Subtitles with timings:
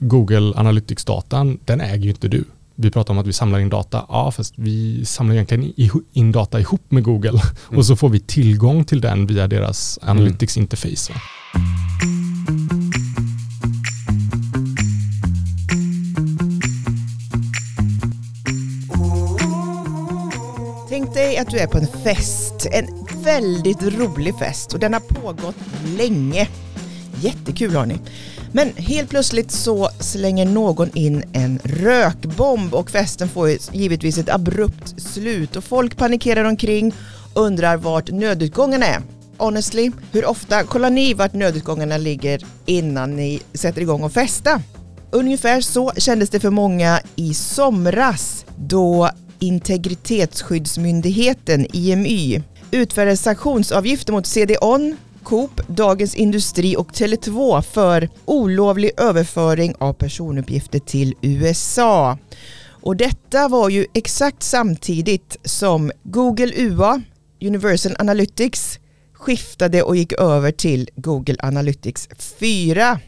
[0.00, 2.44] Google Analytics-datan, den äger ju inte du.
[2.74, 4.06] Vi pratar om att vi samlar in data.
[4.08, 5.72] Ja, fast vi samlar egentligen
[6.12, 7.28] in data ihop med Google
[7.68, 7.78] mm.
[7.78, 11.12] och så får vi tillgång till den via deras Analytics-interface.
[20.88, 22.86] Tänk dig att du är på en fest, en
[23.24, 25.56] väldigt rolig fest och den har pågått
[25.98, 26.48] länge.
[27.20, 27.98] Jättekul har ni.
[28.52, 35.02] Men helt plötsligt så slänger någon in en rökbomb och festen får givetvis ett abrupt
[35.02, 36.94] slut och folk panikerar omkring
[37.34, 39.02] och undrar vart nödutgången är.
[39.36, 44.62] Honestly, hur ofta kollar ni vart nödutgångarna ligger innan ni sätter igång och festa?
[45.10, 54.96] Ungefär så kändes det för många i somras då Integritetsskyddsmyndigheten, IMY, utfärdade sanktionsavgifter mot CDON
[55.30, 62.18] Coop, Dagens Industri och Tele2 för olovlig överföring av personuppgifter till USA.
[62.82, 67.02] Och detta var ju exakt samtidigt som Google UA,
[67.40, 68.78] Universal Analytics,
[69.12, 72.08] skiftade och gick över till Google Analytics
[72.40, 73.00] 4.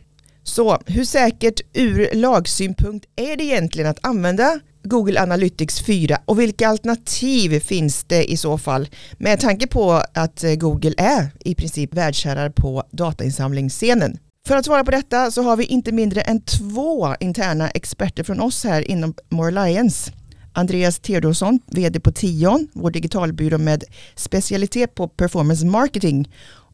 [0.42, 6.68] Så hur säkert ur lagsynpunkt är det egentligen att använda Google Analytics 4 och vilka
[6.68, 8.88] alternativ finns det i så fall
[9.18, 14.18] med tanke på att eh, Google är i princip världsherrar på datainsamlingsscenen.
[14.46, 18.40] För att svara på detta så har vi inte mindre än två interna experter från
[18.40, 20.12] oss här inom More Alliance.
[20.54, 26.28] Andreas Theodorsson, vd på Tion, vår digitalbyrå med specialitet på performance marketing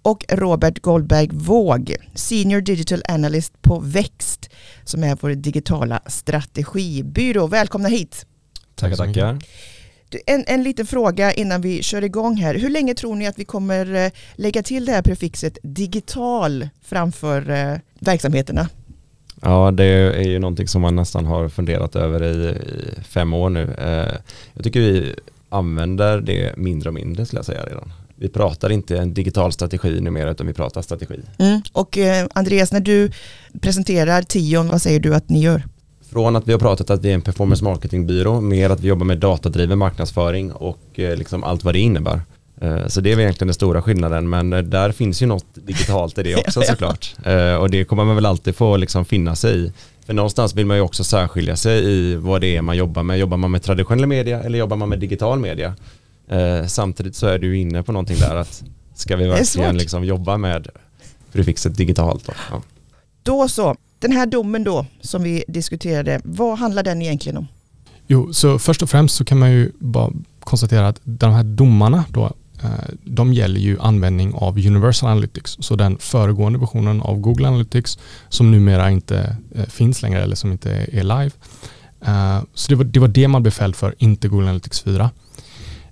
[0.09, 4.51] och Robert Goldberg Våg, Senior Digital Analyst på Växt,
[4.85, 7.47] som är vår digitala strategibyrå.
[7.47, 8.27] Välkomna hit.
[8.75, 9.39] Tackar, tackar.
[10.27, 12.55] En, en liten fråga innan vi kör igång här.
[12.55, 17.51] Hur länge tror ni att vi kommer eh, lägga till det här prefixet digital framför
[17.51, 18.69] eh, verksamheterna?
[19.43, 23.51] Ja, det är ju någonting som man nästan har funderat över i, i fem år
[23.51, 23.75] nu.
[23.79, 24.15] Eh,
[24.55, 25.15] jag tycker vi
[25.49, 30.01] använder det mindre och mindre skulle jag säga redan vi pratar inte en digital strategi
[30.01, 31.21] numera utan vi pratar strategi.
[31.39, 31.61] Mm.
[31.73, 33.11] Och eh, Andreas, när du
[33.61, 35.63] presenterar Tion, vad säger du att ni gör?
[36.11, 39.07] Från att vi har pratat att vi är en performance marketingbyrå, mer att vi jobbar
[39.07, 42.21] med datadriven marknadsföring och eh, liksom allt vad det innebär.
[42.61, 46.19] Eh, så det är egentligen den stora skillnaden, men eh, där finns ju något digitalt
[46.19, 47.15] i det också såklart.
[47.25, 49.73] Eh, och det kommer man väl alltid få liksom finna sig i.
[50.07, 53.19] För någonstans vill man ju också särskilja sig i vad det är man jobbar med.
[53.19, 55.75] Jobbar man med traditionell media eller jobbar man med digital media?
[56.29, 60.37] Eh, samtidigt så är du inne på någonting där att ska vi verkligen liksom jobba
[60.37, 60.69] med
[61.33, 62.33] prefixet digitalt då?
[62.51, 62.63] Ja.
[63.23, 67.47] Då så, den här domen då som vi diskuterade, vad handlar den egentligen om?
[68.07, 72.05] Jo, så först och främst så kan man ju bara konstatera att de här domarna
[72.09, 72.25] då,
[72.63, 77.99] eh, de gäller ju användning av Universal Analytics, så den föregående versionen av Google Analytics
[78.29, 81.31] som numera inte eh, finns längre eller som inte är live.
[82.07, 85.11] Eh, så det var, det var det man blev fälld för, inte Google Analytics 4.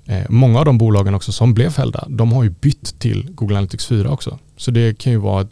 [0.07, 3.57] Eh, många av de bolagen också som blev fällda, de har ju bytt till Google
[3.57, 4.39] Analytics 4 också.
[4.57, 5.51] Så det kan ju vara ett,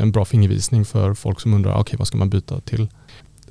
[0.00, 2.88] en bra fingervisning för folk som undrar, okej okay, vad ska man byta till?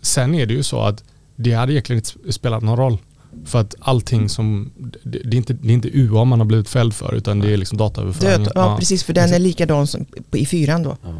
[0.01, 1.03] Sen är det ju så att
[1.35, 2.97] det hade egentligen inte spelat någon roll.
[3.45, 4.71] För att allting som,
[5.03, 7.53] det, det, är, inte, det är inte UA man har blivit fälld för utan det
[7.53, 8.45] är liksom dataöverföring.
[8.45, 10.97] ja, ja, precis för den är likadan som i fyran då.
[11.03, 11.13] Ja,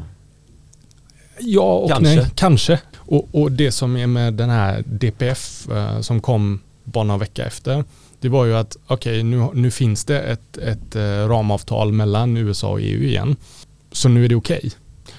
[1.40, 2.16] ja och kanske.
[2.16, 2.80] nej, kanske.
[2.96, 7.46] Och, och, det som är med den här DPF eh, som kom bara några veckor
[7.46, 7.84] efter
[8.24, 12.38] det var ju att okej, okay, nu, nu finns det ett, ett eh, ramavtal mellan
[12.38, 13.36] USA och EU igen.
[13.92, 14.58] Så nu är det okej.
[14.58, 14.72] Okay.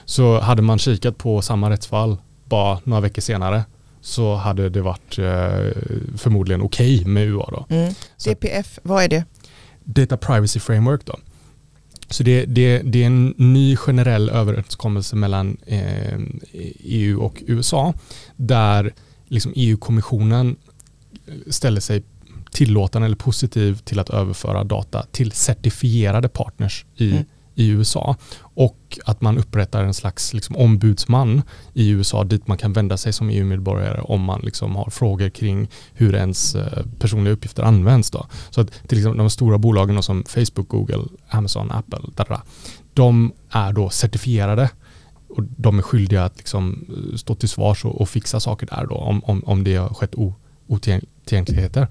[0.04, 3.64] Så hade man kikat på samma rättsfall bara några veckor senare
[4.00, 5.82] så hade det varit eh,
[6.16, 7.46] förmodligen okej okay med UA.
[7.50, 7.66] Då.
[7.68, 7.94] Mm.
[8.24, 9.24] DPF, vad är det?
[9.84, 11.00] Data Privacy Framework.
[11.04, 11.18] Då.
[12.08, 16.18] Så det, det, det är en ny generell överenskommelse mellan eh,
[16.80, 17.94] EU och USA
[18.36, 18.92] där
[19.28, 20.56] liksom EU-kommissionen
[21.46, 22.02] ställer sig
[22.54, 27.24] tillåtande eller positiv till att överföra data till certifierade partners i, mm.
[27.54, 28.16] i USA.
[28.38, 31.42] Och att man upprättar en slags liksom, ombudsman
[31.72, 35.70] i USA dit man kan vända sig som EU-medborgare om man liksom, har frågor kring
[35.92, 38.10] hur ens eh, personliga uppgifter används.
[38.10, 38.26] Då.
[38.50, 42.42] Så att till exempel de stora bolagen som Facebook, Google, Amazon, Apple, dadada,
[42.94, 44.70] de är då certifierade
[45.28, 46.86] och de är skyldiga att liksom
[47.16, 50.14] stå till svars och, och fixa saker där då om, om, om det har skett
[50.66, 51.88] otillgängligheter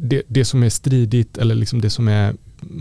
[0.00, 2.34] det, det som är stridigt eller liksom det som är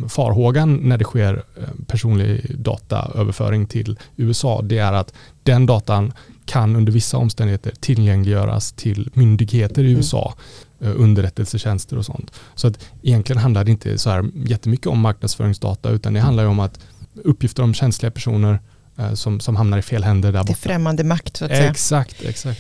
[0.07, 6.13] farhågan när det sker eh, personlig dataöverföring till USA det är att den datan
[6.45, 9.97] kan under vissa omständigheter tillgängliggöras till myndigheter i mm.
[9.97, 10.33] USA,
[10.81, 10.97] mm.
[10.97, 12.31] underrättelsetjänster och sånt.
[12.55, 16.59] Så att egentligen handlar det inte så här jättemycket om marknadsföringsdata utan det handlar om
[16.59, 16.79] att
[17.23, 18.59] uppgifter om känsliga personer
[18.97, 20.53] eh, som, som hamnar i fel händer där borta.
[20.53, 21.69] Det är främmande makt så att säga.
[21.71, 22.59] Exakt, exakt.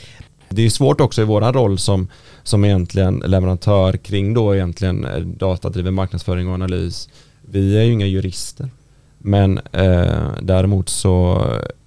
[0.49, 2.07] Det är svårt också i våran roll som,
[2.43, 7.09] som egentligen leverantör kring då egentligen eh, datadriven marknadsföring och analys.
[7.41, 8.69] Vi är ju inga jurister.
[9.17, 11.45] Men eh, däremot så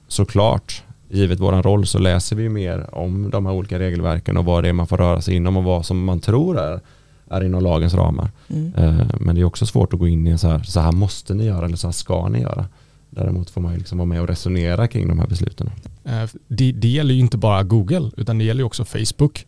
[0.08, 4.64] såklart, givet våran roll så läser vi mer om de här olika regelverken och vad
[4.64, 6.80] det är man får röra sig inom och vad som man tror är,
[7.30, 8.30] är inom lagens ramar.
[8.48, 8.72] Mm.
[8.76, 10.92] Eh, men det är också svårt att gå in i en så här, så här
[10.92, 12.66] måste ni göra eller så här ska ni göra.
[13.10, 15.70] Däremot får man ju liksom vara med och resonera kring de här besluten.
[16.04, 19.46] Eh, Det, det gäller ju inte bara Google utan det gäller ju också Facebook.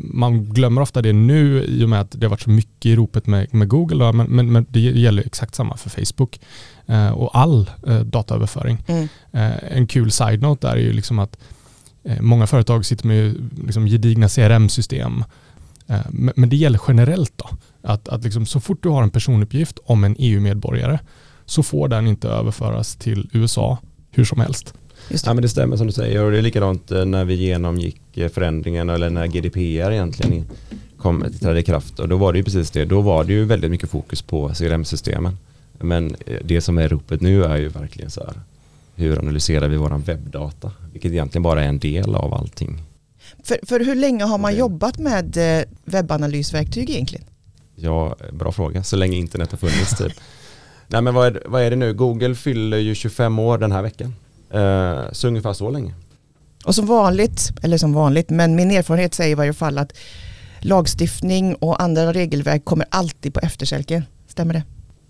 [0.00, 2.96] Man glömmer ofta det nu i och med att det har varit så mycket i
[2.96, 6.40] ropet med, med Google men, men, men det gäller exakt samma för Facebook
[6.86, 8.84] eh, och all eh, dataöverföring.
[8.86, 9.08] Mm.
[9.32, 11.38] Eh, en kul side-note där är ju liksom att
[12.20, 15.24] många företag sitter med liksom gedigna CRM-system.
[16.10, 17.48] Men, men det gäller generellt då.
[17.82, 20.98] Att, att liksom så fort du har en personuppgift om en EU-medborgare
[21.48, 23.78] så får den inte överföras till USA
[24.10, 24.74] hur som helst.
[25.08, 25.34] Just Ja det.
[25.34, 28.28] men det stämmer som du säger och det är likadant eh, när vi genomgick eh,
[28.28, 30.44] förändringen eller när GDPR egentligen
[30.98, 32.84] kom trädde i kraft och då var det ju precis det.
[32.84, 35.38] Då var det ju väldigt mycket fokus på CRM-systemen.
[35.78, 38.40] Men eh, det som är ropet nu är ju verkligen så här
[38.94, 40.72] hur analyserar vi våran webbdata?
[40.92, 42.82] Vilket egentligen bara är en del av allting.
[43.44, 45.38] För, för hur länge har man jobbat med
[45.84, 47.24] webbanalysverktyg egentligen?
[47.74, 48.82] Ja, bra fråga.
[48.82, 50.12] Så länge internet har funnits typ.
[50.88, 51.94] Nej men vad är, vad är det nu?
[51.94, 54.14] Google fyller ju 25 år den här veckan.
[54.50, 55.94] Eh, så ungefär så länge.
[56.64, 59.92] Och som vanligt, eller som vanligt, men min erfarenhet säger i varje fall att
[60.60, 64.04] lagstiftning och andra regelverk kommer alltid på efterkälken.
[64.28, 64.62] Stämmer det?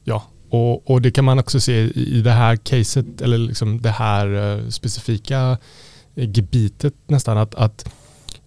[0.05, 3.91] Ja, och, och det kan man också se i det här caset eller liksom det
[3.91, 5.59] här eh, specifika
[6.17, 7.89] eh, gebitet nästan att, att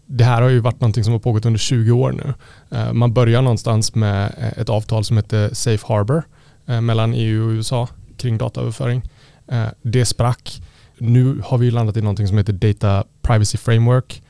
[0.05, 2.33] det här har ju varit någonting som har pågått under 20 år nu.
[2.77, 6.23] Eh, Man börjar någonstans med ett avtal som heter Safe Harbor
[6.65, 7.87] mellan EU och USA
[8.17, 9.01] kring dataöverföring.
[9.47, 10.61] Eh, Det sprack.
[10.97, 14.21] Nu har vi landat i någonting som heter Data Privacy Framework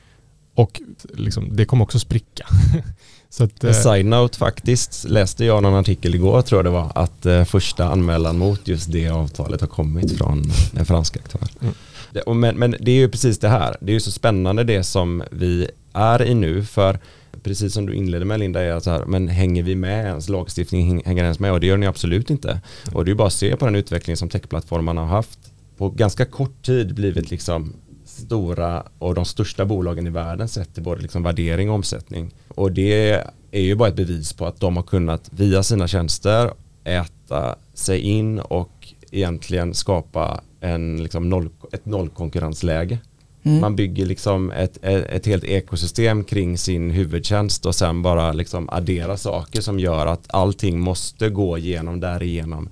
[0.54, 0.80] och
[1.14, 2.46] liksom, det kommer också spricka.
[3.30, 6.70] Så att, En eh, side note faktiskt läste jag någon artikel igår tror jag det
[6.70, 10.44] var att eh, första anmälan mot just det avtalet har kommit från
[10.76, 11.48] en fransk aktör.
[11.60, 12.40] Mm.
[12.40, 15.22] Men, men det är ju precis det här, det är ju så spännande det som
[15.30, 16.98] vi är i nu för
[17.42, 20.28] precis som du inledde med Linda är att så här, men hänger vi med ens
[20.28, 22.60] lagstiftning häng- hänger ens med och det gör ni absolut inte.
[22.92, 25.38] Och det är bara att se på den utveckling som techplattformarna har haft
[25.76, 27.72] på ganska kort tid blivit liksom
[28.04, 32.30] stora och de största bolagen i världen sett till både liksom värdering och omsättning.
[32.48, 33.10] Och det
[33.50, 36.50] är ju bara ett bevis på att de har kunnat via sina tjänster
[36.84, 42.98] äta sig in och egentligen skapa en, liksom noll, ett nollkonkurrensläge.
[43.42, 43.60] Mm.
[43.60, 48.68] Man bygger liksom ett, ett, ett helt ekosystem kring sin huvudtjänst och sen bara liksom
[48.72, 52.68] addera saker som gör att allting måste gå igenom därigenom.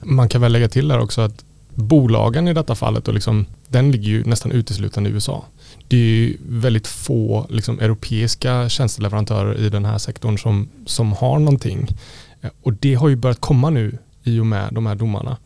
[0.00, 3.90] Man kan väl lägga till där också att bolagen i detta fallet, och liksom, den
[3.92, 5.44] ligger ju nästan uteslutande i USA.
[5.88, 11.38] Det är ju väldigt få liksom, europeiska tjänsteleverantörer i den här sektorn som, som har
[11.38, 11.88] någonting.
[12.40, 15.36] Eh, Och det har ju börjat komma nu i och med de här domarna.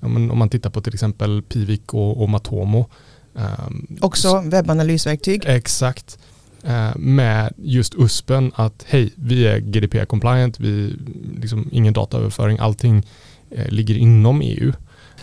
[0.00, 2.86] Ja, men om man tittar på till exempel Pivik och, och Matomo.
[3.36, 5.42] Ehm, Också webbanalysverktyg.
[5.46, 6.18] Exakt.
[6.62, 10.96] Eh, Med just USPen att hej, vi är GDPR compliant, vi
[11.40, 13.06] liksom ingen dataöverföring, allting
[13.50, 14.72] eh, ligger inom EU.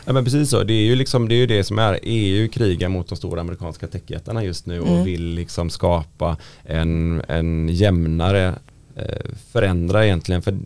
[0.06, 2.48] Ja men precis så, det är ju liksom det, är ju det som är EU
[2.50, 5.04] krigar mot de stora amerikanska techjättarna just nu och Mm.
[5.04, 8.56] vill liksom skapa en, en jämnare
[8.96, 10.58] eh, förändra egentligen för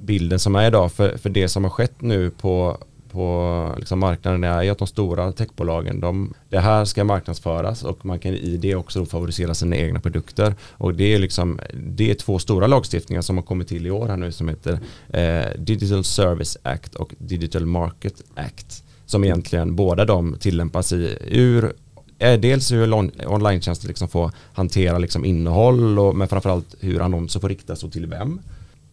[0.00, 2.78] bilden som är idag för, för det som har skett nu på
[3.12, 8.06] på liksom marknaden är ju att de stora techbolagen, de, det här ska marknadsföras och
[8.06, 10.54] man kan i det också favorisera sina egna produkter.
[10.70, 14.08] Och det är, liksom, det är två stora lagstiftningar som har kommit till i år
[14.08, 14.78] här nu som heter
[15.12, 18.84] eh, Digital Service Act och Digital Market Act.
[19.06, 21.72] Som egentligen båda de tillämpas i ur
[22.18, 22.92] eh, Dels hur
[23.26, 28.06] online-tjänster liksom får hantera liksom innehåll och, men framförallt hur annonser får riktas och till
[28.06, 28.40] vem.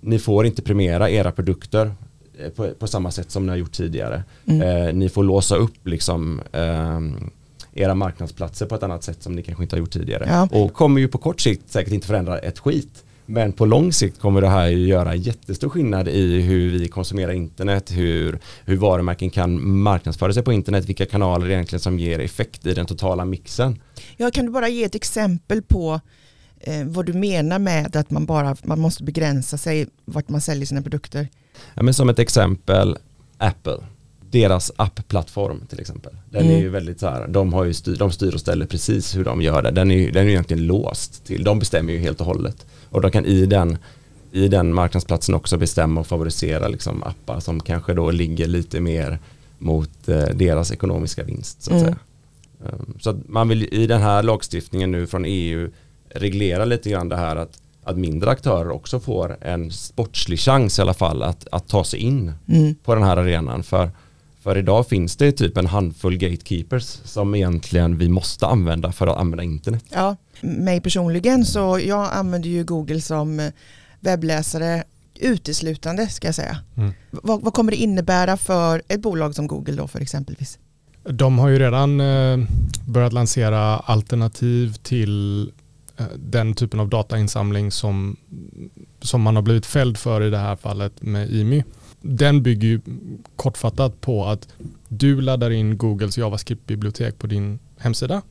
[0.01, 1.91] Ni får inte premiera era produkter
[2.55, 4.23] på, på samma sätt som ni har gjort tidigare.
[4.45, 4.87] Mm.
[4.87, 7.29] Eh, ni får låsa upp liksom ehm,
[7.73, 10.25] era marknadsplatser på ett annat sätt som ni kanske inte har gjort tidigare.
[10.29, 10.47] Ja.
[10.51, 13.03] Och kommer ju på kort sikt säkert inte förändra ett skit.
[13.31, 17.91] Men på lång sikt kommer det här göra jättestor skillnad i hur vi konsumerar internet,
[17.91, 22.73] hur, hur varumärken kan marknadsföra sig på internet, vilka kanaler egentligen som ger effekt i
[22.73, 23.81] den totala mixen.
[24.17, 25.99] Ja, kan du bara ge ett exempel på
[26.59, 30.65] eh, vad du menar med att man bara man måste begränsa sig vart man säljer
[30.65, 31.27] sina produkter?
[31.75, 32.97] Ja, men som ett exempel,
[33.37, 33.77] Apple.
[34.31, 36.13] Deras appplattform till exempel.
[36.29, 36.55] Den Mm.
[36.55, 39.23] är ju väldigt så här, de, har ju styr, de styr och ställer precis hur
[39.25, 39.71] de gör det.
[39.71, 42.65] Den är ju den är egentligen låst till, de bestämmer ju helt och hållet.
[42.89, 43.77] Och de kan i den,
[44.31, 49.19] i den marknadsplatsen också bestämma och favorisera liksom appar som kanske då ligger lite mer
[49.57, 51.85] mot eh, deras ekonomiska vinst så att Mm.
[51.85, 51.97] säga.
[52.73, 55.69] Um, Så att man vill i den här lagstiftningen nu från EU
[56.09, 60.81] reglera lite grann det här att, att mindre aktörer också får en sportslig chans i
[60.81, 62.75] alla fall att, att ta sig in Mm.
[62.75, 63.63] på den här arenan.
[63.63, 63.91] För,
[64.43, 69.17] för idag finns det typ en handfull gatekeepers som egentligen vi måste använda för att
[69.17, 69.83] använda internet.
[69.89, 73.51] Ja, mig personligen så jag använder ju Google som
[73.99, 74.83] webbläsare
[75.19, 76.57] uteslutande ska jag säga.
[76.77, 76.93] Mm.
[77.11, 80.59] Vad, vad kommer det innebära för ett bolag som Google då för exempelvis?
[81.09, 82.37] De har ju redan eh,
[82.85, 85.51] börjat lansera alternativ till
[85.99, 88.17] Eh, den typen av datainsamling som,
[89.01, 91.63] som man har blivit fälld för i det här fallet med IMI.
[92.01, 92.81] Den bygger ju
[93.35, 94.47] kortfattat på att
[94.87, 98.21] du laddar in Googles JavaScript-bibliotek på din hemsida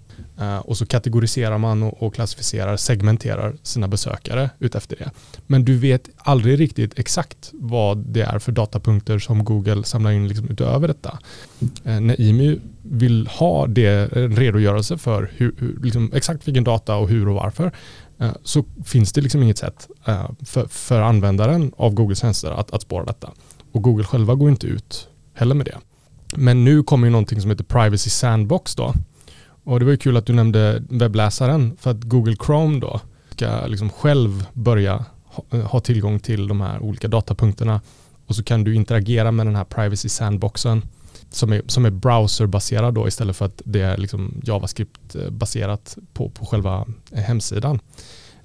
[0.40, 5.10] eh, och så kategoriserar man och, klassificerar, segmenterar sina besökare utefter det.
[5.46, 10.28] Men du vet aldrig riktigt exakt vad det är för datapunkter som Google samlar in
[10.28, 11.18] liksom utöver detta.
[11.84, 16.96] Eh, när IMU vill ha det, en redogörelse för hur, hur, liksom exakt vilken data
[16.96, 17.72] och hur och varför
[18.18, 19.88] eh, så finns det liksom inget sätt
[20.46, 23.30] för, för användaren av Googles tjänster att, att spåra detta.
[23.72, 25.78] Och Google själva går inte ut heller med det.
[26.36, 28.94] Men nu kommer ju någonting som heter Privacy Sandbox då.
[29.68, 33.66] Och det var ju kul att du nämnde webbläsaren för att Google Chrome då ska
[33.66, 37.80] liksom själv börja ha, ha tillgång till de här olika datapunkterna
[38.26, 40.82] och så kan du interagera med den här Privacy Sandboxen
[41.30, 46.46] som är, som är browserbaserad då istället för att det är liksom JavaScript-baserat på, på
[46.46, 47.80] själva eh, hemsidan.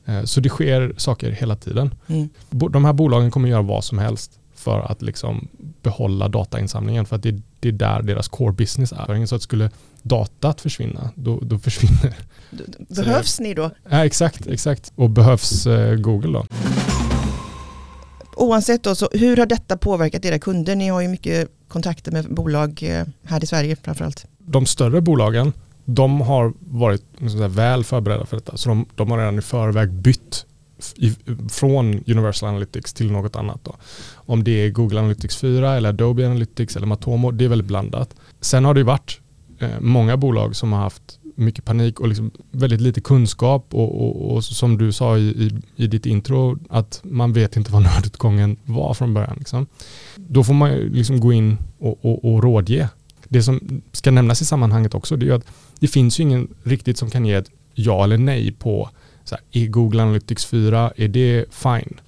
[0.06, 1.96] Eh, Så det sker saker hela tiden.
[2.08, 2.30] Mm.
[2.50, 5.48] De här bolagen kommer göra vad som helst för att liksom
[5.82, 9.26] behålla datainsamlingen för att det, det är där deras core business är.
[9.26, 9.70] Så att skulle
[10.02, 12.16] datat försvinna, då, då försvinner...
[12.90, 13.72] Så det- Behövs ni då?
[13.90, 14.92] Ja, exakt, exakt.
[14.96, 16.46] Och behövs eh, Google då?
[18.36, 20.76] Oavsett då, så hur har detta påverkat era kunder?
[20.76, 24.26] Ni har ju mycket kontakter med bolag eh, här i Sverige framförallt.
[24.38, 25.54] de större bolagen,
[25.86, 28.58] de har varit liksom väl förberedda för detta.
[28.58, 30.46] Så de, de har redan i förväg bytt
[30.98, 31.16] i,
[31.50, 33.60] från Universal Analytics till något annat.
[33.64, 33.76] Då.
[34.14, 38.16] Om det är Google Analytics 4 eller Adobe Analytics eller Matomo, det är väldigt blandat.
[38.42, 39.20] Sen har det ju varit
[39.60, 44.36] eh, många bolag som har haft mycket panik och liksom väldigt lite kunskap och, och,
[44.36, 48.58] och som du sa i, i, i ditt intro att man vet inte vad nödutgången
[48.66, 49.36] var från början.
[49.40, 49.68] Liksom.
[50.16, 52.90] Då får man ju liksom gå in och, och, och rådge
[53.34, 55.46] det som ska nämnas i sammanhanget också det är ju att
[55.80, 58.90] det finns ju ingen riktigt som kan ge ett ja eller nej på
[59.24, 62.00] så här, är Google Analytics 4, är det fine?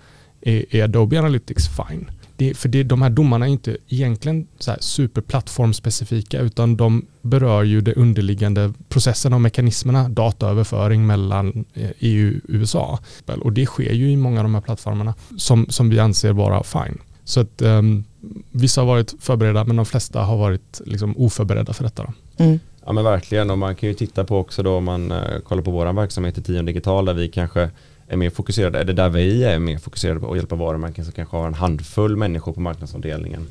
[0.42, 2.12] Är, är Adobe Analytics fine?
[2.38, 7.64] Det, för det, de här domarna är inte egentligen så här superplattformspecifika utan de berör
[7.64, 13.00] ju det underliggande processerna och mekanismerna, dataöverföring mellan eh, EU och USA.
[13.26, 16.64] Och det sker ju i många av de här plattformarna som, som vi anser vara
[16.64, 16.98] fine.
[17.24, 18.04] Så att um,
[18.52, 22.04] vissa har varit förberedda men de flesta har varit liksom oförberedda för detta.
[22.04, 22.44] Då.
[22.44, 22.60] Mm.
[22.86, 25.64] Ja men verkligen och man kan ju titta på också då om man eh, kollar
[25.64, 27.70] på vår verksamhet i Tion Digital där vi kanske
[28.08, 31.38] är mer fokuserade, eller där vi är mer fokuserade på att hjälpa varumärken som kanske
[31.38, 33.48] har en handfull människor på marknadsavdelningen.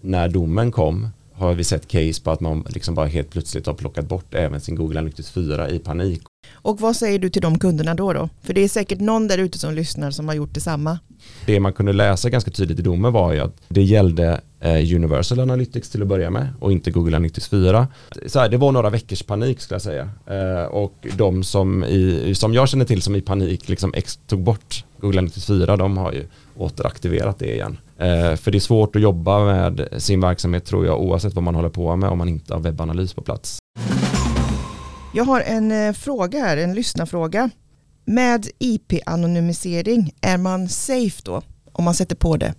[0.00, 3.74] När domen kom har vi sett case på att man liksom bara helt plötsligt har
[3.74, 6.22] plockat bort även sin Google Analytics 4 i panik.
[6.52, 8.12] Och vad säger du till de kunderna då?
[8.12, 8.28] då?
[8.42, 10.98] För det är säkert någon där ute som lyssnar som har gjort detsamma.
[11.46, 15.40] Det man kunde läsa ganska tydligt i domen var ju att det gällde Eh, Universal
[15.40, 17.88] Analytics till att börja med och inte Google Analytics 4.
[18.26, 20.10] Så här, det var några veckors panik skulle jag säga.
[20.26, 24.42] Eh, och de som, i, som jag känner till som i panik liksom ex, tog
[24.42, 27.78] bort Google Analytics 4, de har ju återaktiverat det igen.
[27.98, 31.54] Eh, för det är svårt att jobba med sin verksamhet tror jag oavsett vad man
[31.54, 33.58] håller på med om man inte har webbanalys på plats.
[35.14, 37.50] Jag har en fråga här, en lyssnarfråga.
[38.04, 41.42] Med IP-anonymisering, är man safe då?
[41.72, 42.54] Om man sätter på det?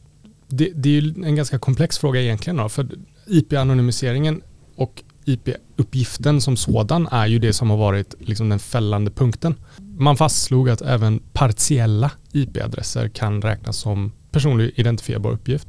[0.58, 2.58] Det, det är ju en ganska komplex fråga egentligen.
[2.58, 2.88] Då, för
[3.28, 4.42] IP-anonymiseringen
[4.76, 9.56] och IP-uppgiften som sådan är ju det som har varit liksom den fällande punkten.
[9.98, 15.68] Man fastslog att även partiella IP-adresser kan räknas som personlig identifierbar uppgift.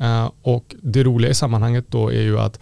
[0.00, 2.60] Uh, och det roliga i sammanhanget då är ju att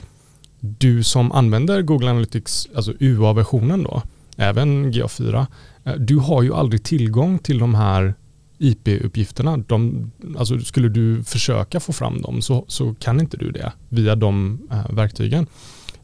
[0.60, 4.02] du som använder Google Analytics, alltså UA-versionen då,
[4.36, 5.46] även GA4, uh,
[5.84, 8.14] eh, du har ju aldrig tillgång till de här
[8.58, 9.56] IP-uppgifterna.
[9.56, 14.14] De, alltså skulle du försöka få fram dem så, så kan inte du det via
[14.14, 15.46] de uh, verktygen.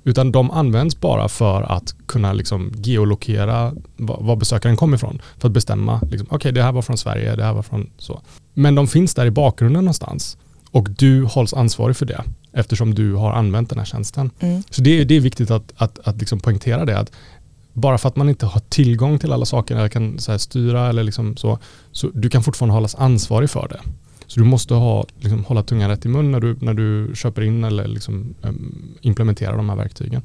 [0.04, 5.22] Utan de används bara för att kunna liksom geolokera var, besökaren kommer ifrån.
[5.38, 7.90] För att bestämma, liksom, okej okay, det här var från Sverige, det här var från
[7.98, 8.22] så.
[8.54, 10.36] Men de finns där i bakgrunden någonstans.
[10.70, 14.30] Och du hålls ansvarig för det eftersom du har använt den här tjänsten.
[14.40, 14.62] Mm.
[14.70, 16.98] Så det, det är viktigt att, att, att liksom poängtera det.
[16.98, 17.12] Att
[17.72, 21.02] bara för att man inte har tillgång till alla saker eller kan så styra eller
[21.02, 21.58] liksom så,
[21.92, 23.80] så du kan fortfarande hållas ansvarig för det.
[24.26, 27.42] Så du måste ha, liksom, hålla tungan rätt i mun när du, när du köper
[27.42, 30.22] in eller liksom, um, implementerar de här verktygen.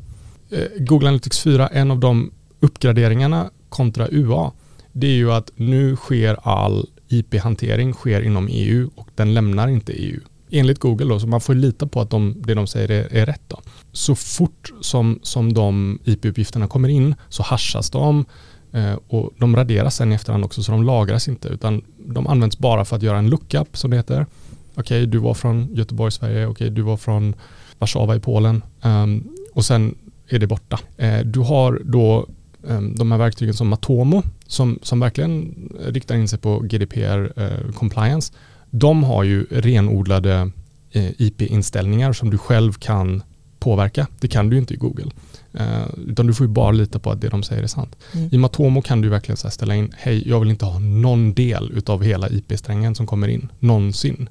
[0.49, 4.51] Eh, Google Analytics 4, en av de uppgraderingarna kontra UA,
[4.91, 9.93] det är ju att nu sker all IP-hantering sker inom EU och den lämnar inte
[9.93, 10.19] EU.
[10.49, 13.25] Enligt Google då, så man får lita på att de, det de säger är, är
[13.25, 13.41] rätt.
[13.47, 13.61] Då.
[13.91, 18.25] Så fort som, som de IP-uppgifterna kommer in så haschas de
[18.71, 22.57] eh, och de raderas sen i efterhand också så de lagras inte utan de används
[22.57, 24.25] bara för att göra en lookup som det heter.
[24.71, 26.45] Okej, okay, du var från Göteborg, Sverige.
[26.45, 27.35] Okej, okay, du var från
[27.79, 28.63] Warszawa i Polen.
[28.81, 29.95] Um, och sen
[30.29, 30.79] är det borta.
[30.97, 32.27] Eh, du har då
[32.61, 37.71] um, de här verktygen som Matomo som, som verkligen riktar in sig på GDPR eh,
[37.73, 38.33] compliance.
[38.69, 40.51] De har ju renodlade
[40.91, 43.23] eh, IP-inställningar som du själv kan
[43.59, 44.07] påverka.
[44.19, 45.11] Det kan du inte i Google.
[45.59, 47.95] Uh, utan du får ju bara lita på att det de säger är sant.
[48.13, 48.29] Mm.
[48.31, 51.81] I Matomo kan du verkligen så ställa in, hej jag vill inte ha någon del
[51.85, 54.29] av hela IP-strängen som kommer in, någonsin.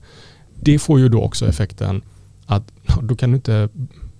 [0.60, 2.02] Det får ju då också effekten
[2.46, 3.68] att då kan du inte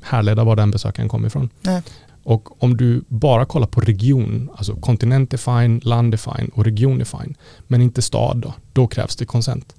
[0.03, 1.51] härleda var den besökaren kommer ifrån.
[1.63, 1.83] Nej.
[2.23, 6.65] Och om du bara kollar på region, alltså kontinent är fine, land är fine och
[6.65, 7.35] region är fine,
[7.67, 9.75] men inte stad då, då krävs det konsent.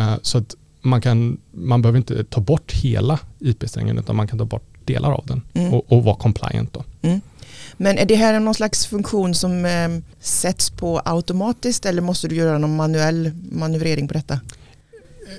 [0.00, 4.38] Uh, så att man, kan, man behöver inte ta bort hela IP-strängen utan man kan
[4.38, 5.74] ta bort delar av den mm.
[5.74, 6.72] och, och vara compliant.
[6.72, 6.84] Då.
[7.02, 7.20] Mm.
[7.76, 9.88] Men är det här någon slags funktion som eh,
[10.20, 14.40] sätts på automatiskt eller måste du göra någon manuell manövrering på detta?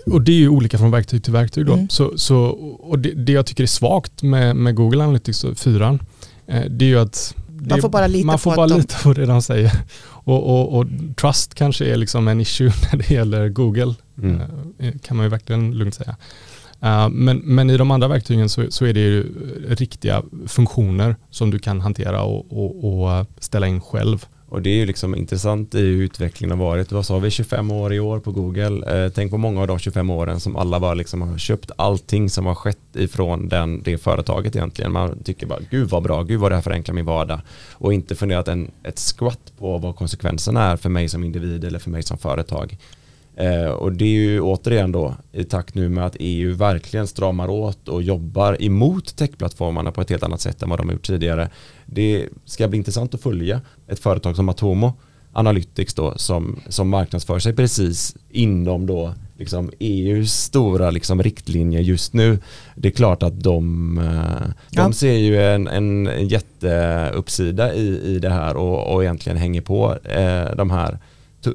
[0.06, 1.66] Och det är ju olika från verktyg till verktyg.
[1.66, 1.74] Då.
[1.74, 1.90] Mm.
[1.90, 2.38] Så, så,
[2.80, 6.00] och det, det, jag tycker är svagt med, med Google Analytics 4
[6.48, 7.36] eh, det är ju att
[7.70, 8.78] man får bara lita man får på bara de...
[8.78, 9.72] lita på det de säger.
[10.04, 13.94] Och, och, och, trust kanske är liksom en issue när det gäller Google.
[14.22, 14.42] Mm.
[14.80, 16.16] Eh, kan man ju verkligen lugnt säga.
[16.84, 19.24] Uh, men, men i de andra verktygen så, så, är det ju
[19.70, 24.26] riktiga funktioner som du kan hantera och, och, och ställa in själv.
[24.52, 26.92] Och det är ju liksom intressant i hur utvecklingen har varit.
[26.92, 29.04] Vad sa vi, 25 år i år på Google.
[29.06, 32.30] Eh, tänk på många av de 25 åren som alla bara liksom har köpt allting
[32.30, 34.92] som har skett ifrån den, det företaget egentligen.
[34.92, 37.42] Man tycker bara, gud vad bra, gud vad det här förenklar min vardag.
[37.74, 41.80] Och inte funderat en, ett skvatt på vad konsekvenserna är för mig som individ eller
[41.80, 42.78] för mig som företag.
[43.36, 47.50] Eh, och det är ju återigen då i takt nu med att EU verkligen stramar
[47.50, 51.08] åt och jobbar emot techplattformarna på ett helt annat sätt än vad de har gjort
[51.08, 51.50] tidigare.
[51.86, 54.94] Det ska bli intressant att följa ett företag som Atomo
[55.34, 62.14] Analytics då som, som marknadsför sig precis inom då liksom EUs stora liksom riktlinjer just
[62.14, 62.40] nu.
[62.76, 64.94] Det är klart att de, eh, de ja.
[64.94, 69.98] ser ju en, en, en jätteuppsida i, i det här och, och egentligen hänger på
[70.04, 70.98] eh, de här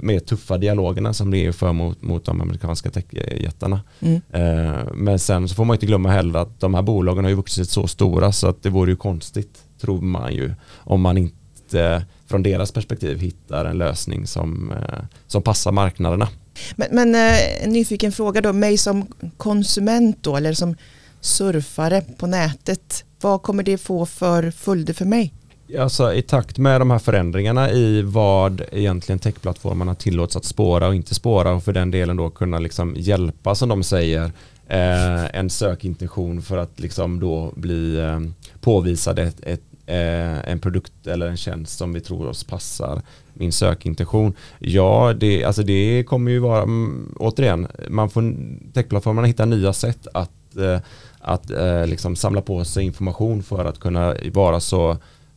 [0.01, 3.81] mer tuffa dialogerna som det är för mot, mot de amerikanska techjättarna.
[4.01, 4.21] Mm.
[4.33, 7.37] Eh, men sen så får man inte glömma heller att de här bolagen har ju
[7.37, 12.05] vuxit så stora så att det vore ju konstigt, tror man ju, om man inte
[12.27, 16.29] från deras perspektiv hittar en lösning som, eh, som passar marknaderna.
[16.77, 20.77] Men, men eh, en nyfiken fråga då, mig som konsument då, eller som
[21.21, 25.33] surfare på nätet, vad kommer det få för följder för mig?
[25.79, 30.95] Alltså, I takt med de här förändringarna i vad egentligen techplattformarna tillåts att spåra och
[30.95, 34.25] inte spåra och för den delen då kunna liksom hjälpa som de säger
[34.69, 38.21] eh, en sökintention för att liksom då bli eh,
[38.61, 43.03] påvisad ett, ett, eh, en produkt eller en tjänst som vi tror oss passar
[43.35, 44.35] min sökintention.
[44.59, 48.35] Ja, det, alltså det kommer ju vara, mm, återigen, man får
[48.73, 50.81] techplattformarna hitta nya sätt att, eh,
[51.21, 54.97] att eh, liksom samla på sig information för att kunna vara så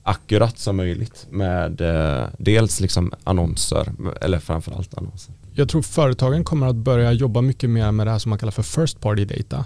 [0.10, 3.91] akkurat som möjligt med eh, dels liksom annonser
[4.22, 5.34] eller framförallt annonser.
[5.54, 8.52] Jag tror företagen kommer att börja jobba mycket mer med det här som man kallar
[8.52, 9.65] för first party data.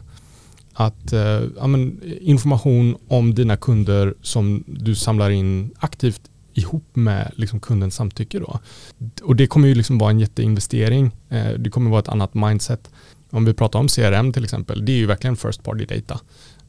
[0.74, 6.22] Att eh, ja, men, information om dina kunder som du samlar in aktivt
[6.54, 8.40] ihop med liksom kundens samtycke.
[8.40, 8.60] Då.
[9.24, 11.12] Och det kommer ju liksom vara en jätteinvestering.
[11.30, 12.90] Eh, det kommer vara ett annat mindset.
[13.30, 16.20] Om vi pratar om CRM till exempel, det är ju verkligen first party data.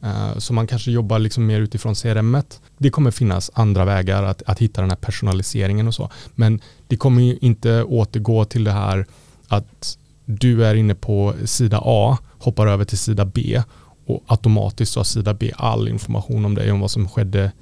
[0.05, 2.37] Eh, så man kanske jobbar liksom mer utifrån CRM.
[2.37, 2.61] -et.
[2.79, 6.11] Det kommer finnas andra vägar att, att hitta den här personaliseringen och så.
[6.35, 9.07] Men det kommer ju inte återgå till det här
[9.49, 13.63] att du är inne på sida A, hoppar över till sida B
[14.07, 17.53] och automatiskt har sida B all information om dig om vad som skedde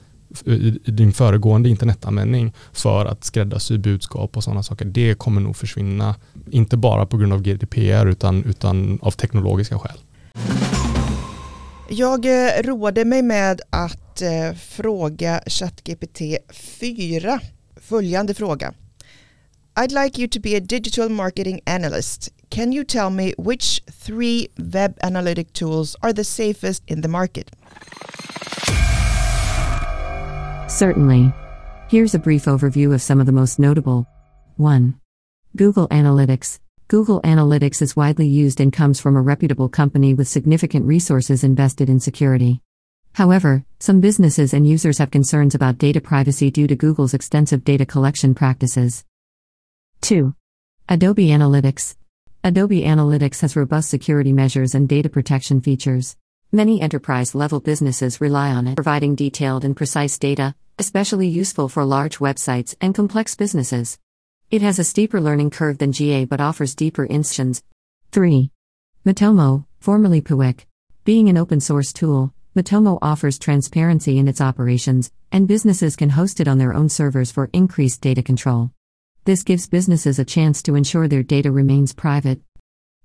[0.44, 4.85] i din föregående internetanvändning för att skräddarsy budskap och sådana saker.
[4.85, 6.14] Det kommer nog försvinna,
[6.50, 9.98] inte bara på grund av GDPR utan, utan av teknologiska skäl.
[11.94, 17.40] Jag eh, råder roade mig med att eh, fråga ChatGPT 4
[17.76, 18.72] följande fråga.
[19.76, 22.28] I'd like you to be a digital marketing analyst.
[22.48, 27.50] Can you tell me which three web analytic tools are the safest in the market?
[30.68, 31.33] Certainly.
[31.90, 34.07] Here's a brief overview of some of the most notable.
[34.57, 34.94] 1.
[35.57, 36.59] Google Analytics.
[36.92, 41.88] Google Analytics is widely used and comes from a reputable company with significant resources invested
[41.88, 42.61] in security.
[43.14, 47.87] However, some businesses and users have concerns about data privacy due to Google's extensive data
[47.87, 49.07] collection practices.
[50.02, 50.35] 2.
[50.87, 51.96] Adobe Analytics.
[52.44, 56.18] Adobe Analytics has robust security measures and data protection features.
[56.52, 61.87] Many enterprise level businesses rely on it, providing detailed and precise data, especially useful for
[61.87, 63.98] large websites and complex businesses.
[64.53, 67.62] It has a steeper learning curve than GA but offers deeper instances.
[68.11, 68.51] 3.
[69.07, 70.67] Matomo, formerly Puic.
[71.05, 76.38] Being an open source tool, Matomo offers transparency in its operations, and businesses can host
[76.38, 78.71] it on their own servers for increased data control.
[79.25, 82.43] This gives businesses a chance to ensure their data remains private.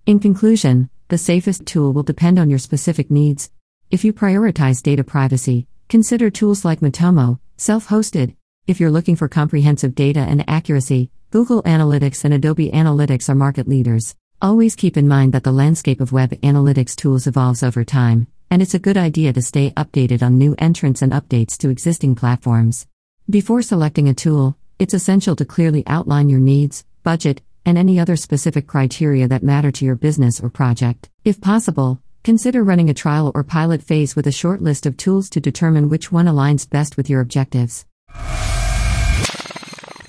[0.06, 3.52] In conclusion, the safest tool will depend on your specific needs.
[3.90, 8.36] If you prioritize data privacy, consider tools like Matomo, self hosted.
[8.68, 13.68] If you're looking for comprehensive data and accuracy, Google Analytics and Adobe Analytics are market
[13.68, 14.16] leaders.
[14.42, 18.62] Always keep in mind that the landscape of web analytics tools evolves over time, and
[18.62, 22.88] it's a good idea to stay updated on new entrants and updates to existing platforms.
[23.30, 28.16] Before selecting a tool, it's essential to clearly outline your needs, budget, and any other
[28.16, 31.10] specific criteria that matter to your business or project.
[31.26, 35.30] If possible, consider running a trial or pilot phase with a short list of tools
[35.32, 37.86] to determine which one aligns best with your objectives.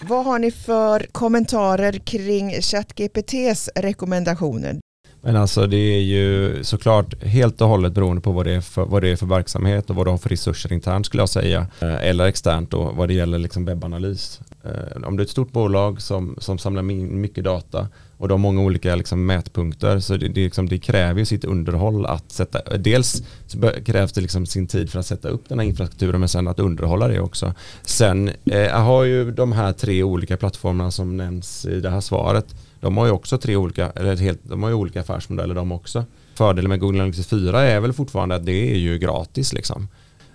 [0.08, 4.80] Vad har ni för kommentarer kring ChatGPTs rekommendationer?
[5.20, 8.84] Men alltså det är ju såklart helt och hållet beroende på vad det är för,
[8.84, 11.66] vad det är för verksamhet och vad du har för resurser internt skulle jag säga.
[11.80, 14.40] Eh, eller externt då vad det gäller liksom webbanalys.
[14.64, 18.32] Eh, om du är ett stort bolag som, som samlar in mycket data och de
[18.32, 22.32] har många olika liksom mätpunkter så det, det, liksom, det kräver ju sitt underhåll att
[22.32, 26.20] sätta, dels så krävs det liksom sin tid för att sätta upp den här infrastrukturen
[26.20, 27.54] men sen att underhålla det också.
[27.82, 32.54] Sen eh, har ju de här tre olika plattformarna som nämns i det här svaret
[32.80, 36.04] de har ju också tre olika, eller helt, de har ju olika affärsmodeller de också.
[36.34, 39.88] Fördelen med Google Analytics 4 är väl fortfarande att det är ju gratis liksom.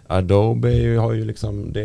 [0.08, 1.84] Adobe har ju liksom, det,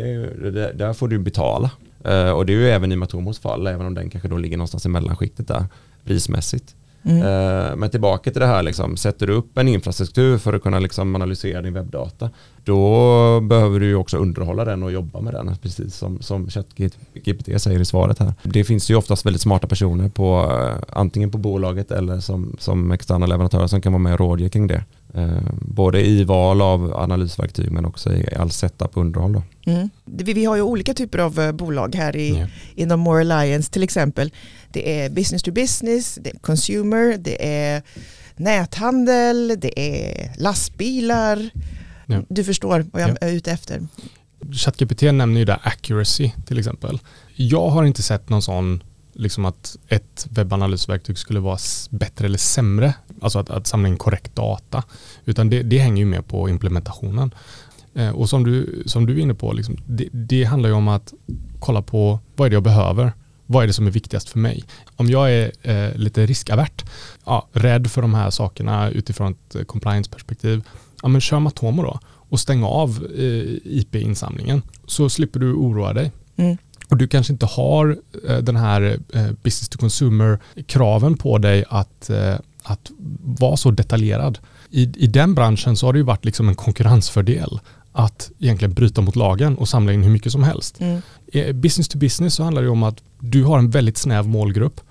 [0.51, 1.71] det, där får du betala.
[2.07, 4.57] Uh, och det är ju även i Matomos fall, även om den kanske då ligger
[4.57, 5.65] någonstans i mellanskiktet där
[6.05, 6.75] prismässigt.
[7.03, 7.17] Mm.
[7.17, 10.79] Uh, men tillbaka till det här, liksom, sätter du upp en infrastruktur för att kunna
[10.79, 12.29] liksom analysera din webbdata,
[12.63, 17.61] då behöver du ju också underhålla den och jobba med den, precis som, som ChatGPT
[17.61, 18.33] säger i svaret här.
[18.43, 22.91] Det finns ju oftast väldigt smarta personer på uh, antingen på bolaget eller som, som
[22.91, 24.83] externa leverantörer som kan vara med och rådge kring det.
[25.13, 29.33] Eh, både i val av analysverktyg men också i all setup och underhåll.
[29.33, 29.43] Då.
[29.65, 29.89] Mm.
[30.05, 32.49] Vi, har ju olika typer av eh, bolag här i, yeah.
[32.75, 34.31] inom More Alliance till exempel.
[34.71, 37.81] Det är business to business, det är consumer, det är
[38.35, 41.49] näthandel, det är lastbilar.
[42.07, 42.23] Yeah.
[42.29, 43.17] Du förstår vad jag yeah.
[43.21, 43.87] är ute efter.
[44.51, 46.99] ChatGPT nämner ju där accuracy till exempel.
[47.35, 48.83] Jag har inte sett någon sån
[49.19, 51.57] liksom att ett webbanalysverktyg skulle vara
[51.89, 54.83] bättre eller sämre, alltså att, att samla in korrekt data,
[55.25, 57.33] utan det, det hänger ju med på implementationen.
[57.93, 60.87] Eh, och som du, som du är inne på, liksom, det, det, handlar ju om
[60.87, 61.13] att
[61.59, 63.13] kolla på vad är det jag behöver?
[63.45, 64.63] Vad är det som är viktigast för mig?
[64.95, 66.85] Om jag är eh, lite riskavert,
[67.25, 70.63] ja, rädd för de här sakerna utifrån ett eh, compliance-perspektiv,
[71.01, 76.11] ja men kör Matomo då och stäng av eh, IP-insamlingen så slipper du oroa dig.
[76.35, 76.57] Mm
[76.89, 77.97] och du kanske inte har
[78.27, 82.91] eh, den här eh, business to consumer-kraven på dig att, eh, att
[83.23, 84.39] vara så detaljerad.
[84.69, 87.59] I, I den branschen så har det ju varit liksom en konkurrensfördel
[87.91, 90.79] att egentligen bryta mot lagen och samla in hur mycket som helst.
[90.79, 91.01] Mm.
[91.61, 94.81] Business to business så handlar det om att du har en väldigt snäv målgrupp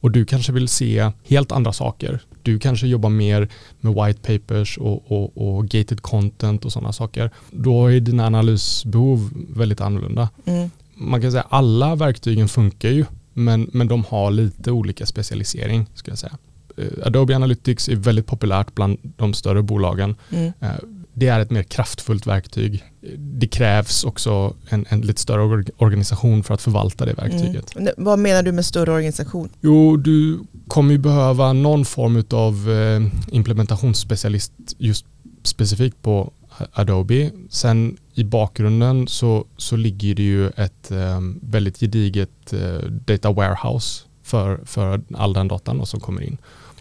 [0.00, 2.20] och du kanske vill se helt andra saker.
[2.42, 3.48] Du kanske jobbar mer
[3.80, 7.30] med white papers och, och, och gated content och sådana saker.
[7.50, 10.28] Då är dina analysbehov väldigt annorlunda.
[10.44, 15.86] Mm man kan säga alla verktygen funkar ju men, men de har lite olika specialisering
[15.94, 16.38] ska jag säga.
[16.76, 20.14] Eh, Adobe Analytics är väldigt populärt bland de större bolagen.
[20.30, 20.52] Mm.
[20.60, 20.68] Eh,
[21.12, 22.84] det är ett mer kraftfullt verktyg.
[23.18, 27.76] Det krävs också en, en lite större organisation för att förvalta det verktyget.
[27.76, 27.92] Mm.
[27.96, 29.48] Vad menar du med större organisation?
[29.60, 33.02] Jo, du kommer ju behöva någon form av eh,
[33.34, 35.06] implementationsspecialist just
[35.42, 36.32] specifikt på
[36.72, 37.30] Adobe.
[37.50, 44.04] Sen i bakgrunden så, så ligger det ju ett um, väldigt gediget uh, data warehouse
[44.22, 46.38] för, för all den datan som kommer in.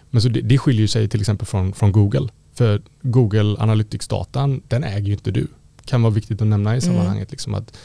[0.10, 2.28] Men så det, det skiljer sig till exempel från, från Google.
[2.54, 5.48] För Google Analytics-datan, den äger ju inte du.
[5.86, 6.82] Kan vara viktigt att nämna i mm.
[6.82, 7.28] sammanhanget.
[7.28, 7.32] Mm.
[7.32, 7.78] Liksom att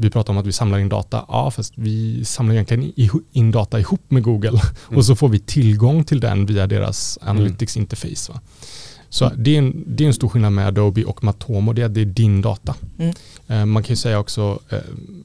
[0.00, 1.24] vi pratar om att vi samlar in data.
[1.28, 2.92] Ja, fast vi samlar egentligen
[3.32, 4.98] in data ihop med Google mm.
[4.98, 7.36] och så får vi tillgång till den via deras mm.
[7.36, 8.40] Analytics-interface.
[9.10, 11.86] Så det, är en, det är en stor skillnad med Adobe och Matomo, det är
[11.86, 12.74] att det är din data.
[12.98, 13.14] Mm.
[13.48, 14.78] Eh, man kan ju säga också eh,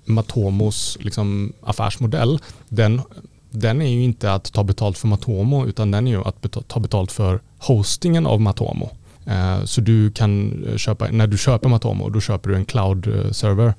[0.06, 3.02] Matomos liksom, affärsmodell, den,
[3.50, 6.66] den är ju inte att ta betalt för Matomo utan den är ju att betala,
[6.68, 8.90] ta betalt för hostingen av Matomo.
[9.26, 13.74] Eh, så du kan köpa, när du köper Matomo, då köper du en cloud-server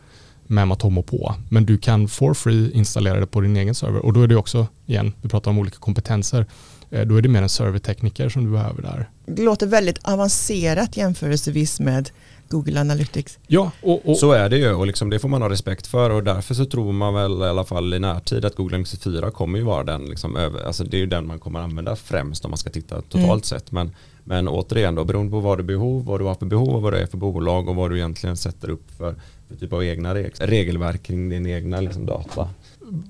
[0.47, 1.35] med Matomo på.
[1.49, 4.37] Men du kan for free installera det på din egen server och då är det
[4.37, 6.47] också, igen, vi pratar om olika kompetenser,
[6.91, 9.09] eh, då är det mer en servertekniker som du behöver där.
[9.27, 12.11] Det låter väldigt avancerat jämförelsevis med
[12.49, 13.39] Google Analytics.
[13.47, 16.11] Ja, och, och Så är det ju och liksom det får man ha respekt för
[16.11, 19.31] och därför så tror man väl i alla fall i närtid att Google Analytics 4
[19.31, 22.45] kommer ju vara den, liksom över, alltså det är ju den man kommer använda främst
[22.45, 23.43] om man ska titta totalt Mm.
[23.43, 23.73] sett.
[23.73, 23.91] Men,
[24.25, 27.03] men återigen då, beroende på vad du behov, vad du har för behov vad det
[27.03, 29.15] är för bolag och vad du egentligen sätter upp för,
[29.49, 32.49] för typ av egna reg regelverk kring din egna liksom, data.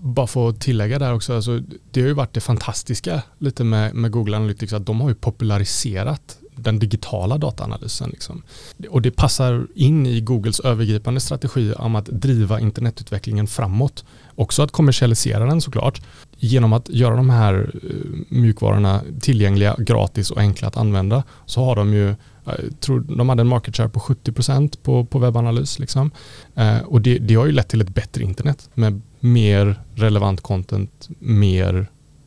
[0.02, 3.94] bara för att tillägga där också, alltså, det har ju varit det fantastiska lite med,
[3.94, 8.10] med Google Analytics, att de har ju populariserat den digitala dataanalysen.
[8.10, 8.42] Liksom.
[8.90, 14.04] Och det passar in i Googles övergripande strategi om att driva internetutvecklingen framåt.
[14.36, 16.02] Också att kommersialisera den såklart.
[16.36, 17.90] Genom att göra de här eh,
[18.28, 23.40] mjukvarorna tillgängliga, gratis och enkla att använda så har de ju eh, tror de hade
[23.40, 25.78] en market share på 70% på, på webbanalys.
[25.78, 26.10] Liksom.
[26.54, 31.08] Eh, och det, det har ju lett till ett bättre internet med mer relevant content,
[31.18, 31.86] mer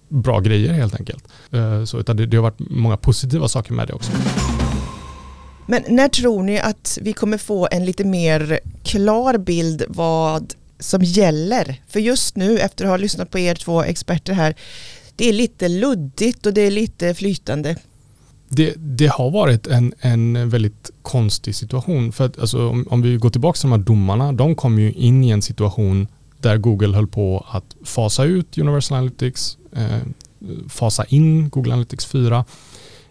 [0.10, 1.28] bra grejer helt enkelt.
[1.52, 4.12] Eh, så utan det, det har varit många positiva saker med det också.
[5.70, 11.04] Men när tror ni att vi kommer få en lite mer klar bild vad som
[11.04, 11.82] gäller?
[11.88, 14.56] För just nu efter att ha lyssnat på er två experter här,
[15.16, 17.76] det är lite luddigt och det är lite flytande.
[18.50, 22.12] Det, det har varit en, en väldigt konstig situation.
[22.12, 24.92] För att, alltså, om, om vi går tillbaka till de här domarna, de kom ju
[24.92, 26.08] in i en situation
[26.42, 30.00] där Google höll på att fasa ut Universal Analytics, eh,
[30.70, 32.46] fasa in Google Analytics 4.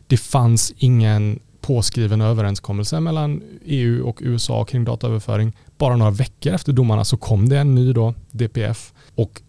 [0.06, 5.56] Det fanns ingen påskriven överenskommelse mellan EU och USA kring dataöverföring.
[5.78, 8.92] Bara några veckor efter domarna så kom det en ny då, DPF.
[9.14, 9.42] Och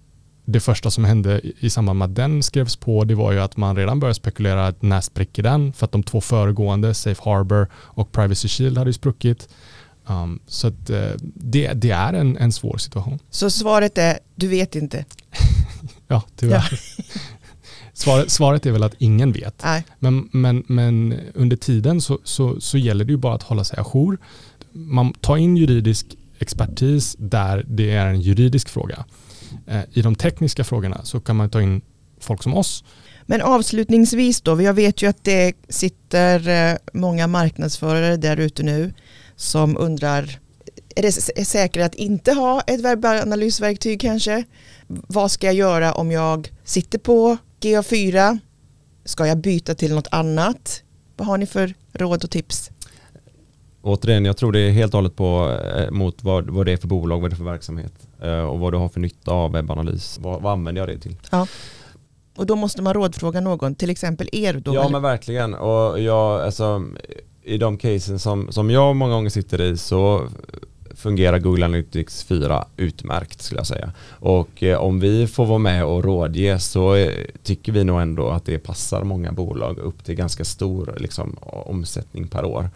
[0.45, 3.57] det första som hände i- samband med att den skrevs på det var ju att
[3.57, 5.73] man redan började spekulera att när spricker den?
[5.73, 9.49] För att de två föregående, Safe Harbor och Privacy Shield hade ju spruckit.
[10.09, 13.19] Um, så att, eh, det, det är en, en svår situation.
[13.29, 15.05] Så svaret är, du vet inte.
[16.09, 16.79] Ja, tyvärr.
[17.97, 19.63] Svaret, svaret är väl att ingen vet.
[19.63, 19.85] Nej.
[19.99, 23.79] Men, men, men under tiden så, så, så gäller det ju bara att hålla sig
[23.79, 24.17] ajour.
[24.71, 26.05] Man tar in juridisk
[26.39, 29.05] expertis där det är en juridisk fråga.
[29.67, 31.81] Eh, I de tekniska frågorna så kan man ta in
[32.19, 32.83] folk som oss.
[33.25, 38.93] Men avslutningsvis då, jag vet ju att det sitter eh, många marknadsförare där ute nu
[39.35, 40.39] som undrar,
[40.95, 44.43] är det säkert att inte ha ett webbanalysverktyg kanske?
[44.87, 48.39] Vad ska jag göra om jag sitter på GA4?
[49.05, 50.83] Ska jag byta till något annat?
[51.15, 52.69] Vad har ni för råd och tips?
[53.81, 56.77] Återigen, jag tror det är helt och hållet på eh, mot vad, vad det är
[56.77, 59.51] för bolag, vad det är för verksamhet eh, och vad du har för nytta av
[59.51, 60.19] webbanalys.
[60.21, 61.15] Vad, vad använder jag det till?
[62.37, 64.75] Och då måste man rådfråga någon, till exempel er då.
[64.75, 64.91] ja eller?
[64.91, 66.85] men verkligen och jag, alltså,
[67.43, 70.27] i de casen som, som jag många gånger sitter i så
[70.97, 73.91] fungerar Google Analytics 4 utmärkt skulle jag säga.
[74.09, 77.11] Och eh, om vi får vara med och rådge så eh,
[77.43, 82.27] tycker vi nog ändå att det passar många bolag upp till ganska stor liksom, omsättning
[82.27, 82.69] per år.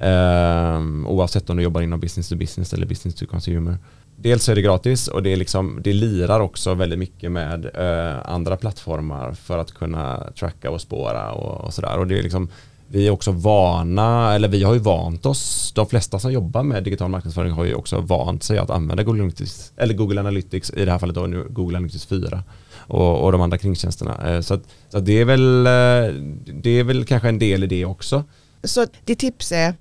[0.00, 3.76] Ehm, oavsett om du jobbar inom business to business eller business to consumer.
[4.16, 8.16] Dels är det gratis och det, är liksom, det lirar också väldigt mycket med eh,
[8.24, 11.98] andra plattformar för att kunna tracka och spåra och, och sådär.
[11.98, 12.48] Och det är liksom,
[12.90, 16.84] vi är också vana, eller vi har ju vant oss, de flesta som jobbar med
[16.84, 20.84] digital marknadsföring har ju också vant sig att använda Google Analytics, eller Google Analytics i
[20.84, 22.42] det här fallet då nu Google Analytics 4
[22.76, 24.34] och, och de andra kringtjänsterna.
[24.34, 26.14] Eh, Så, att, så att det, är väl, eh,
[26.54, 28.24] det är väl kanske en del i det också.
[28.64, 29.74] Så ditt tips är,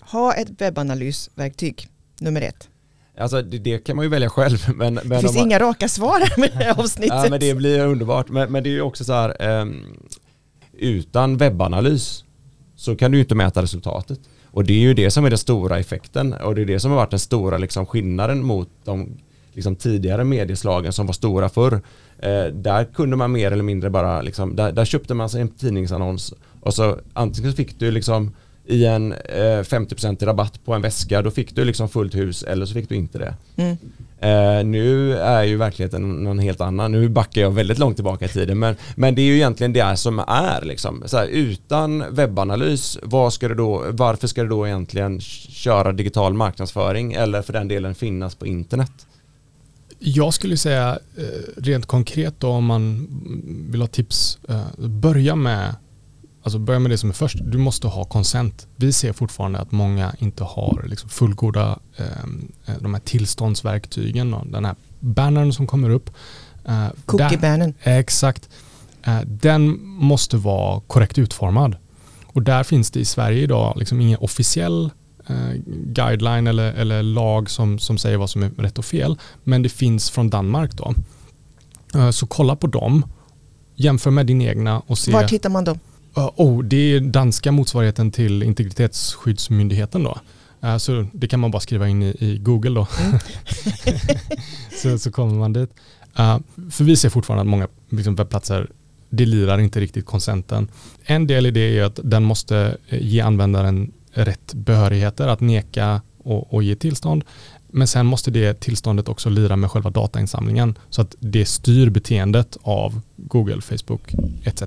[0.00, 1.88] ha ett webbanalysverktyg,
[2.20, 2.68] nummer ett.
[3.18, 4.58] Alltså det, det kan man ju välja själv.
[4.74, 7.14] Men, men Det finns man, inga raka svar här med det här avsnittet.
[7.24, 8.28] Ja men det blir underbart.
[8.28, 9.76] Men, men det är ju också så här, ehm,
[10.78, 12.24] utan webbanalys
[12.76, 14.20] så kan du ju inte mäta resultatet.
[14.44, 16.90] Och det är ju det som är den stora effekten och det är det som
[16.90, 19.16] har varit den stora liksom, skillnaden mot de
[19.52, 21.80] liksom, tidigare medieslagen som var stora förr.
[22.18, 25.48] Eh, där kunde man mer eller mindre bara, liksom, där, där köpte man sig en
[25.48, 28.34] tidningsannons och så antingen så fick du liksom
[28.66, 32.42] i en eh, 50% i rabatt på en väska, då fick du liksom fullt hus
[32.42, 33.34] eller så fick du inte det.
[33.56, 33.76] Mm.
[34.24, 36.92] Eh, nu är ju verkligheten någon helt annan.
[36.92, 38.58] Nu backar jag väldigt långt tillbaka i tiden.
[38.58, 40.62] Men, men det är ju egentligen det som är.
[40.62, 41.02] Liksom.
[41.06, 46.34] Så här, utan webbanalys, vad ska det då, varför ska det då egentligen köra digital
[46.34, 49.06] marknadsföring eller för den delen finnas på internet?
[49.98, 53.06] Jag skulle säga eh, rent konkret då om man
[53.70, 55.74] vill ha tips, eh, börja med
[56.44, 57.36] Alltså börja med det som är först.
[57.42, 58.66] Du måste ha consent.
[58.76, 64.34] Vi ser fortfarande att många inte har liksom fullgoda eh, de här tillståndsverktygen.
[64.34, 66.08] Och den här bannern som kommer upp.
[66.64, 67.74] Eh, där- Cookie-bannen.
[67.82, 68.48] Exakt.
[69.04, 71.76] Eh, Den måste vara korrekt utformad.
[72.26, 74.90] Och där finns det i Sverige idag liksom ingen officiell
[75.28, 75.34] eh,
[75.86, 79.18] guideline eller, eller lag som, som säger vad som är rätt och fel.
[79.44, 80.94] Men det finns från Danmark då.
[81.94, 83.04] Eh, så kolla på dem,
[83.74, 85.12] jämför med din egna och se.
[85.12, 85.78] Var hittar man dem?
[86.14, 90.18] Oh, det är danska motsvarigheten till integritetsskyddsmyndigheten då.
[90.64, 92.86] Uh, så det kan man bara skriva in i, i Google då.
[93.00, 93.18] Mm.
[94.82, 95.70] så, så kommer man dit.
[96.18, 96.38] Uh,
[96.70, 98.70] för vi ser fortfarande att många liksom, webbplatser
[99.10, 100.68] det lirar inte riktigt konsenten.
[101.02, 106.54] En del i det är att den måste ge användaren rätt behörigheter att neka och,
[106.54, 107.24] och ge tillstånd.
[107.68, 112.56] Men sen måste det tillståndet också lira med själva datainsamlingen så att det styr beteendet
[112.62, 114.62] av Google, Facebook etc.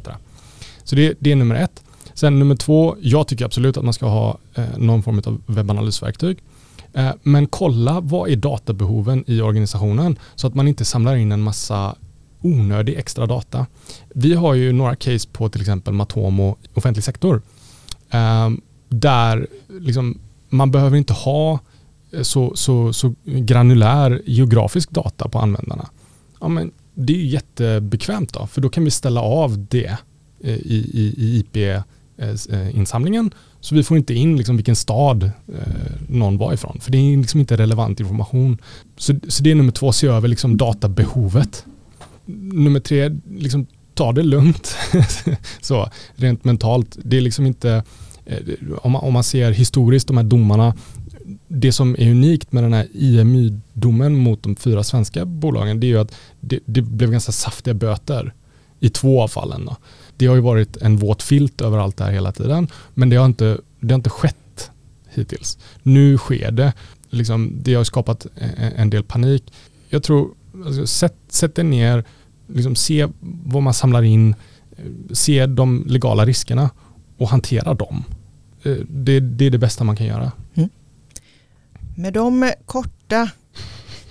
[0.88, 1.84] Så det, det är nummer ett.
[2.14, 6.38] Sen nummer två, jag tycker absolut att man ska ha eh, någon form av webbanalysverktyg.
[6.94, 11.42] Eh, men kolla vad är databehoven i organisationen så att man inte samlar in en
[11.42, 11.96] massa
[12.42, 13.66] onödig extra data.
[14.10, 17.42] Vi har ju några case på till exempel Matomo offentlig sektor.
[18.10, 18.50] Eh,
[18.90, 20.20] där liksom,
[20.50, 21.60] man behöver inte ha
[22.12, 25.90] eh, så, så, så granulär geografisk data på användarna.
[26.42, 29.98] Ja, men det är ju jättebekvämt då, för då kan vi ställa av det
[30.44, 33.26] Eh, i, i, i IP-insamlingen.
[33.26, 35.32] Eh, eh, så vi får inte in liksom vilken stad eh,
[36.08, 38.58] någon var ifrån, för det är liksom inte relevant information.
[38.98, 41.66] Så, så det är nummer två, se över liksom databehovet.
[42.54, 44.76] Nummer tre, liksom, ta det lugnt.
[45.62, 46.98] så, rent mentalt.
[47.04, 47.84] Det är liksom inte,
[48.78, 50.74] om man, om man ser historiskt de här domarna,
[51.48, 55.90] det som är unikt med den här IMY-domen mot de fyra svenska bolagen det är
[55.90, 58.34] ju att det, det blev ganska saftiga böter
[58.80, 59.66] i två av fallen.
[59.66, 59.76] Då.
[60.18, 63.16] Det har ju varit en våt filt över allt det här hela tiden men det
[63.16, 64.72] har inte, det har inte skett
[65.10, 65.58] hittills.
[65.84, 66.74] Nu sker det.
[67.10, 68.28] Liksom, det har skapat
[68.76, 69.54] en del panik.
[69.90, 70.34] Jag tror,
[70.66, 72.04] alltså, sätt, sätt dig ner,
[72.48, 73.08] liksom, se
[73.46, 74.36] vad man samlar in,
[75.12, 76.70] se de legala riskerna
[77.18, 78.04] och hantera dem.
[78.64, 80.32] Eh, det, det är det bästa man kan göra.
[80.54, 80.70] Mm.
[81.96, 83.30] Med de korta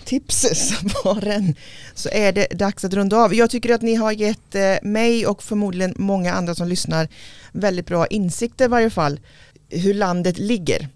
[0.06, 1.54] tipssvaren
[1.94, 3.34] så är det dags att runda av.
[3.34, 7.08] Jag tycker att ni har gett eh, mig och förmodligen många andra som lyssnar
[7.52, 9.20] väldigt bra insikter i varje fall
[9.68, 10.88] hur landet ligger.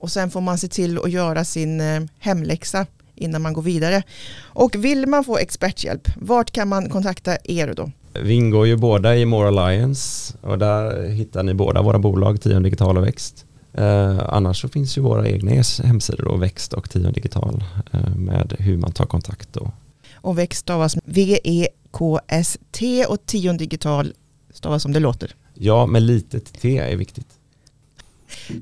[0.00, 4.02] Och sen får man se till att göra sin eh, hemläxa innan man går vidare.
[4.42, 7.90] Och vill man få experthjälp, vart kan man kontakta er då?
[8.22, 12.62] Vi ingår ju båda i More Alliance och där hittar ni båda våra bolag, Tion
[12.62, 13.43] Digital och Växt.
[13.74, 18.56] Eh, annars så finns ju våra egna hemsidor och Växt och Tion Digital eh, med
[18.58, 19.56] hur man tar kontakt.
[19.56, 19.70] Och,
[20.14, 24.12] och Växt stavas V-E-K-S-T och Tion Digital
[24.52, 25.34] stavas som det låter.
[25.54, 27.26] Ja, med litet T är viktigt.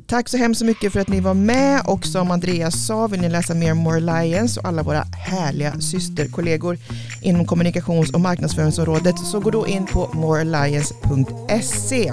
[0.07, 3.29] Tack så hemskt mycket för att ni var med och som Andreas sa vill ni
[3.29, 6.79] läsa mer om More Alliance och alla våra härliga systerkollegor
[7.23, 12.13] inom kommunikations och marknadsföringsområdet så gå då in på morealliance.se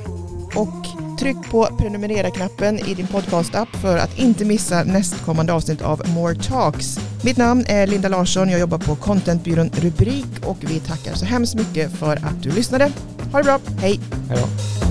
[0.55, 0.85] och
[1.19, 6.99] tryck på prenumerera-knappen i din podcast-app för att inte missa nästkommande avsnitt av More Talks.
[7.23, 11.55] Mitt namn är Linda Larsson, jag jobbar på contentbyrån Rubrik och vi tackar så hemskt
[11.55, 12.91] mycket för att du lyssnade.
[13.31, 13.99] Ha det bra, hej!
[14.29, 14.88] Hej då.